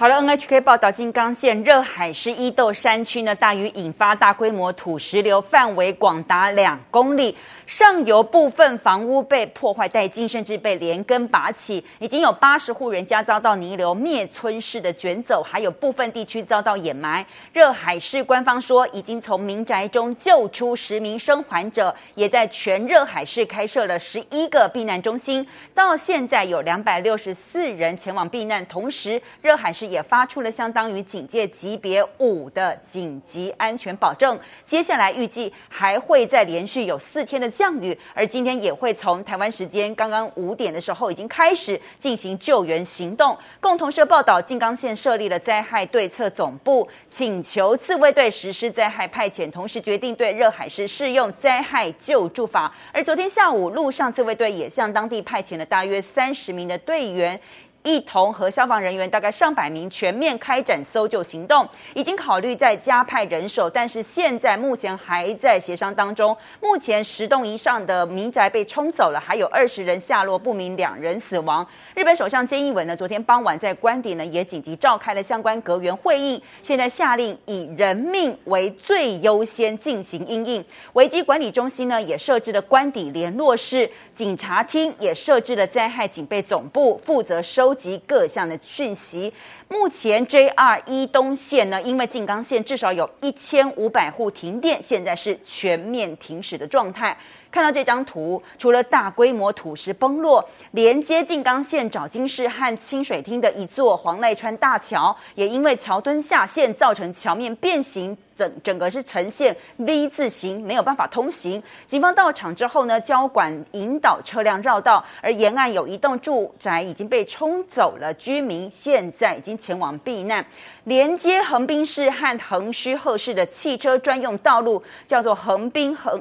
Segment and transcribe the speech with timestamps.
[0.00, 17.22] 好了，NHK 报道，金刚县热海市伊豆山区呢，大雨引发大规模土石流，范围广达两公里，上游部分房屋被破坏殆尽，甚至被连根拔起，已经有八十户人家遭到泥流灭村式的卷走，还有部分地区遭到掩埋。
[17.52, 29.89] 热海市官方说，已经从民宅中救出十名生还者，也在全热海市开设了十一个避难中心，到现在有两百六十四人前往避难，同时热海市。
[29.90, 34.38] 也发出了相当于警戒级别五的紧急安全保证。
[34.64, 43.36] 接下来预计还会再连续有四天的降雨，而今天也会从台湾时间刚刚五点的时候已经开始进行救援行动。
[43.60, 52.72] 共同社报道，静冈县设立了灾害对策总部，请求自卫队实施灾害派遣，同时决定对热海市适用灾害救助法。
[52.92, 57.40] 而昨天下午，陆上自卫队也向当地派遣了大约三十名的队员。
[57.82, 66.36] 一同和消防人员大概上百名全面开展搜救行动，已经考虑再加派人手，但是现在目前还在协商当中。
[66.60, 71.66] 目前十栋以上的民宅被冲走了，还有二十人下落不明，两人死亡。
[71.94, 80.62] 日本首相菅义伟呢，昨天傍晚在官邸呢也紧急召开了相关阁员会议，现在下令以人命为最优先进行应应。
[80.92, 87.69] 危机管理中心呢也设置了官邸联络室，警察厅也设置了灾害警备总部，负责收。
[87.70, 89.32] 收集各项的讯息。
[89.68, 97.16] 目前 JR 伊东线呢，因为静冈县至少有一千五百户停电，现在是全面停驶的状态。
[97.48, 108.18] 看到这张图，除了大规模土石崩落，连接静冈县沼津市和清水町的一座黄濑川大桥，也因为桥墩下陷，造成桥面变形。
[108.40, 111.62] 整整个是呈现 V 字形，没有办法通行。
[111.86, 120.42] 警方到场之后呢，交管引导车辆绕道，而沿岸有一栋住宅已经被冲走了，居民现在已经前往避难。
[120.84, 126.18] 连接横滨市和横须贺市的汽车专用道路叫做横滨横。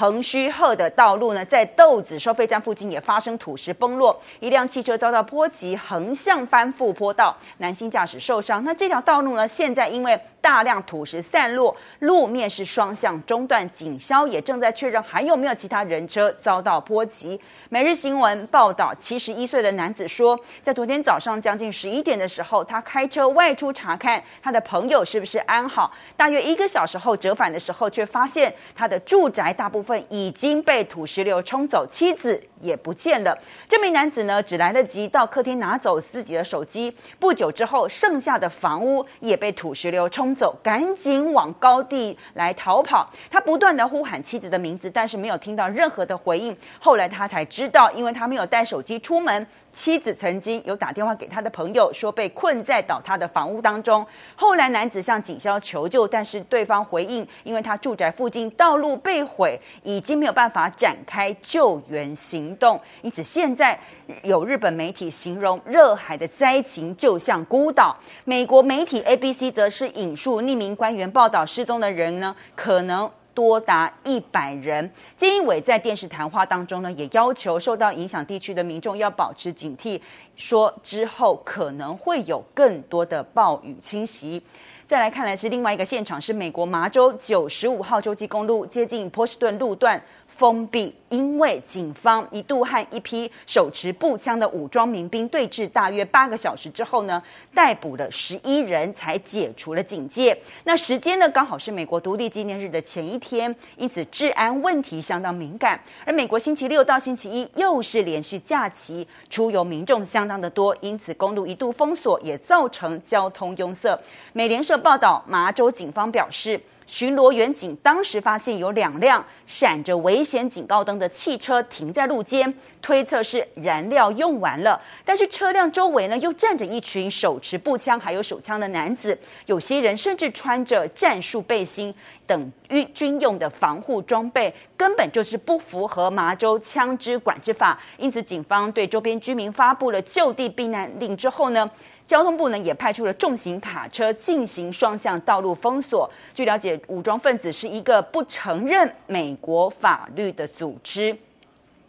[0.00, 8.64] 横须贺的道路呢，在豆子收费站附近也发生土石崩落，一辆汽车遭到波及，横向翻覆坡道，男性驾驶受伤。
[8.64, 17.38] 那这条道路呢，现在因为大量土石散落，路面是双向中断，警消也正在确认还有没有其他人车遭到波及。
[17.68, 29.89] 每日新闻报道，七十一岁的男子说，在昨天早上将近十一点的时候，他开车外出查看他的朋友是不是安好，大约一个小时后折返的时候，却发现他的住宅大部分。
[30.08, 33.36] 已经被土石流冲走，妻子也不见了。
[33.68, 43.10] 这名男子呢，只来得及到客厅拿走自己的手机，不久之后，剩下的房屋也被土石流冲走，赶紧往高地来逃跑。
[43.30, 46.56] 他不断的呼喊妻子的名字，但是没有听到任何的回应。
[46.78, 49.46] 后来他才知道，因为他没有带手机出门。
[49.72, 54.04] 妻子曾经有打电话给他的朋友，说被困在倒塌的房屋当中。
[54.34, 62.80] 后来男子向警消求救，但是对方回应，因为他住宅附近道路被毁，已经没有办法展开救援行动。
[63.02, 63.78] 因此，现在
[64.22, 67.96] 有日本媒体形容热海的灾情就像孤岛。
[68.24, 73.10] 美国媒体 ABC 则是引述匿名官员报道，失踪的人呢，可能。
[73.40, 74.86] 多达一百人。
[75.18, 79.98] 菅义伟在电视谈话当中呢，也要求受到影响地区的民众要保持警惕，
[80.36, 84.42] 说之后可能会有更多的暴雨侵袭。
[84.86, 89.98] 再来看来是另外一个现场，是美国麻州九十五号洲际公路接近波士顿路段。
[90.40, 97.22] 封闭，因为警方一度和一批手持步枪的武装民兵对峙，大约八个小时之后呢，
[97.54, 100.34] 逮捕了十一人，才解除了警戒。
[100.64, 105.78] 那时间呢，刚好是美国独立纪念日的前一天，因此治安问题相当敏感。
[106.06, 113.94] 而美国星期六到星期一又是连续假期，出游民众相当的多，因此公路一度封锁，也造成交通拥塞。
[114.32, 116.58] 美联社报道，麻州警方表示。
[116.90, 122.52] 巡逻员警当时发现有两辆闪着危险警告灯的汽车停在路肩，
[122.82, 124.78] 推测是燃料用完了。
[125.04, 129.16] 但是车辆周围呢又站着一群手持步枪还有手枪的男子，
[129.46, 131.94] 有些人甚至穿着战术背心
[132.26, 137.78] 等军军用的防护装备，根本就是不符合麻州枪支管制法。
[137.98, 141.70] 因此，警方对周边居民发布了就地避难令之后呢，
[142.10, 146.10] 交通部呢也派出了重型卡车进行双向道路封锁。
[146.34, 151.16] 据了解，武装分子是一个不承认美国法律的组织。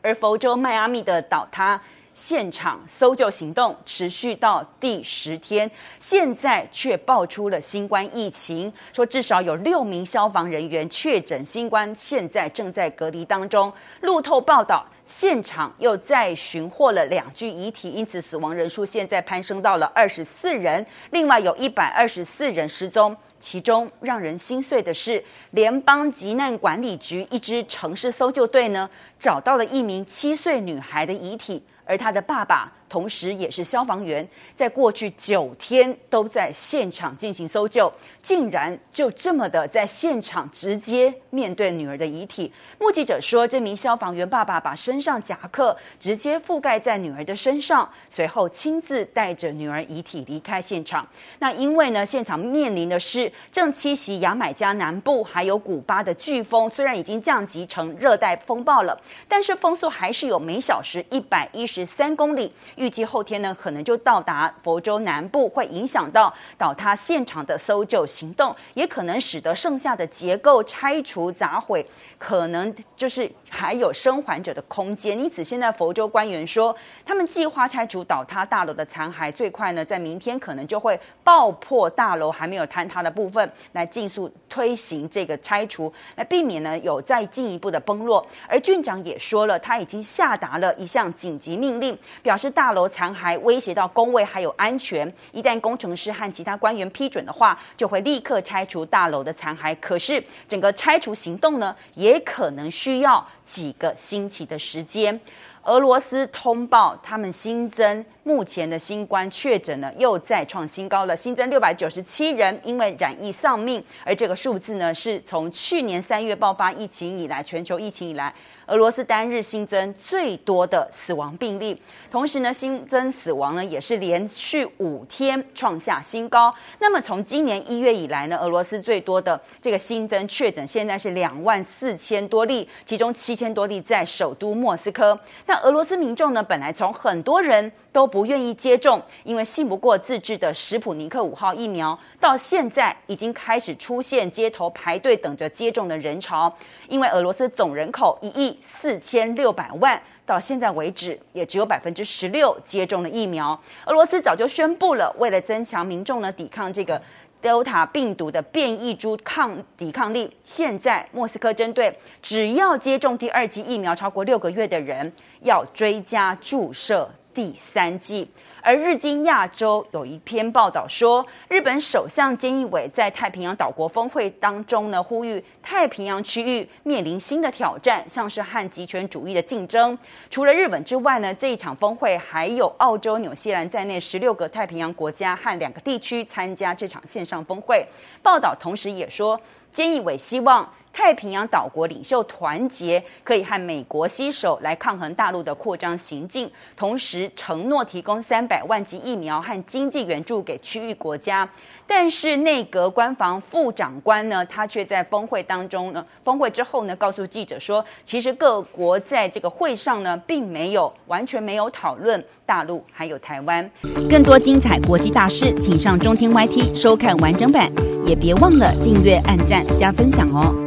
[0.00, 1.78] 而佛州迈阿密的倒塌
[2.14, 5.70] 现场搜救行动持续到第十天，
[6.00, 13.70] 现在却爆出了新冠疫情，说至少有六名消防人员确诊新冠，现在正在隔离当中。
[14.00, 14.82] 路透报道。
[15.06, 23.16] 现场又再寻获了两具遗体，因此死亡人数现在攀升到了二十四人，另外有一百二十四人失踪。
[23.38, 28.88] 其中让人心碎的是，联邦急难管理局一支城市搜救队呢，
[29.20, 32.72] 找到了一名七岁女孩的遗体，而她的爸爸。
[32.88, 37.92] 同时，也是消防员，在过去九天都在现场进行搜救，
[38.22, 42.52] 竟然就这么的在现场直接面对女儿的遗体。
[42.78, 51.06] 目击者说，这名消防员爸爸把身上夹克直接覆盖在女儿的身上，随后亲自带着女儿遗体离开现场。
[51.40, 58.96] 那因为呢，现场面临的是正侵袭牙买加南部还有古巴的飓风，虽然已经降级成热带风暴了，
[59.26, 62.52] 但是风速还是有每小时一百一十三公里。
[62.76, 71.84] 预计后天呢，可能就到达佛州南部，会影响到倒塌现场的搜救行动，也可能使得剩下的结构拆除砸毁，
[72.18, 75.18] 可能就是还有生还者的空间。
[75.18, 88.26] 因此，现在佛州官员说，他们计划拆除倒塌大楼的残骸，最快呢在明天可能就会爆破大楼还没有坍塌的部分，来尽速推行这个拆除，来避免呢有再进一步的崩落。
[88.46, 92.65] 而郡长也说了，他已经下达了一项紧急命令，表示大。
[92.66, 99.72] 大楼残骸威胁到工位还有安全，一旦工程师和其他官员批准的话，就会立刻拆除大楼的残骸。
[99.80, 105.20] 可是整个拆除行动呢，也可能需要几个星期的时间。
[105.66, 118.32] 俄罗斯通报，他们新增目前的新冠确诊呢，又再创新高了，新增六百九十七人因为染疫丧命，而这个数字呢，是从去年三月爆发疫情以来，全球疫情以来，
[118.66, 121.80] 俄罗斯单日新增最多的死亡病例。
[122.12, 126.54] 同时呢，新增死亡呢，也是连续五天创下新高。
[126.78, 135.18] 那么从今年一月以来呢，俄罗斯最多的这个新增确诊现在是两万四千多例，其中七千多例在首都莫斯科。
[135.46, 146.52] 那俄罗斯民众呢，本来从很多人都不愿意接种，因为信不过自制的史普尼克五号疫苗，到现在已经开始出现街头排队等着接种的人潮。
[146.88, 153.58] 因为俄罗斯总人口一亿四千六百万，到现在为止也只有百分之十六接种了疫苗。
[153.86, 157.00] 俄罗斯早就宣布了，为了增强民众呢抵抗这个。
[157.46, 165.12] Delta 病毒的变异株抗抵抗力，现在莫斯科针对只要接种第二剂疫苗超过六个月的人，
[165.42, 167.08] 要追加注射。
[167.36, 168.26] 第三季，
[168.62, 179.96] 而日经亚洲有一篇报道说，日本首相菅义伟在太平洋岛国峰会当中呢，呼吁太平洋区域面临新的挑战，像是和极权主义的竞争。
[180.30, 187.86] 除了日本之外呢，这一场峰会还有澳洲、纽西兰在内十六个太平洋国家和两个地区参加这场线上峰会。
[188.22, 189.38] 报道同时也说，
[189.74, 190.66] 菅义伟希望。
[190.96, 201.46] 太平洋岛国领袖团结，可以和美国携手来抗衡大陆的扩张行径，同时承诺提供三百万剂疫苗和经济援助给区域国家。
[201.86, 213.70] 但是内阁官房副长官呢，他却在峰会当中呢，峰会之后呢，告诉记者说，其实各国在这个会上呢，并没有完全没有讨论大陆还有台湾。
[214.08, 217.70] 更多精彩国际大事，请上中天 YT 收看完整版，
[218.06, 220.65] 也别忘了订阅、按赞、加分享哦。